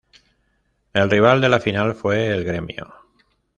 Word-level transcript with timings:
El 0.93 1.11
rival 1.11 1.41
de 1.41 1.49
la 1.49 1.59
final 1.59 1.93
fue 1.93 2.25
el 2.29 2.43
Grêmio. 2.43 2.91